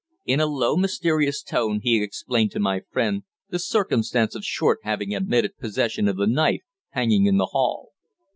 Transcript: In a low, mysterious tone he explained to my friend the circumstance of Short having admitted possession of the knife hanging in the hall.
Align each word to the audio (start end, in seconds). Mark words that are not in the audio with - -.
In 0.25 0.39
a 0.39 0.47
low, 0.47 0.75
mysterious 0.77 1.43
tone 1.43 1.79
he 1.83 2.01
explained 2.01 2.49
to 2.53 2.59
my 2.59 2.81
friend 2.89 3.21
the 3.49 3.59
circumstance 3.59 4.33
of 4.33 4.43
Short 4.43 4.79
having 4.81 5.13
admitted 5.13 5.59
possession 5.59 6.07
of 6.07 6.17
the 6.17 6.25
knife 6.25 6.63
hanging 6.89 7.27
in 7.27 7.37
the 7.37 7.45
hall. 7.51 7.89